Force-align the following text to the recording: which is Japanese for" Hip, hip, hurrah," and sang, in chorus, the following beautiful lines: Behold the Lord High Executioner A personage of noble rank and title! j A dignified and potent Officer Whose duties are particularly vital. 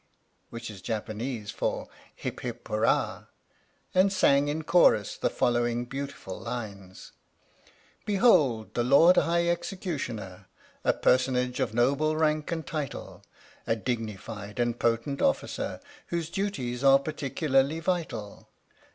which 0.49 0.71
is 0.71 0.81
Japanese 0.81 1.51
for" 1.51 1.87
Hip, 2.25 2.39
hip, 2.39 2.67
hurrah," 2.67 3.25
and 3.93 4.11
sang, 4.11 4.47
in 4.47 4.63
chorus, 4.63 5.15
the 5.15 5.29
following 5.29 5.85
beautiful 5.85 6.39
lines: 6.39 7.11
Behold 8.03 8.73
the 8.73 8.83
Lord 8.83 9.15
High 9.17 9.47
Executioner 9.47 10.47
A 10.83 10.91
personage 10.93 11.59
of 11.59 11.75
noble 11.75 12.17
rank 12.17 12.51
and 12.51 12.65
title! 12.65 13.21
j 13.67 13.73
A 13.73 13.75
dignified 13.75 14.59
and 14.59 14.79
potent 14.79 15.21
Officer 15.21 15.79
Whose 16.07 16.31
duties 16.31 16.83
are 16.83 16.97
particularly 16.97 17.79
vital. 17.79 18.49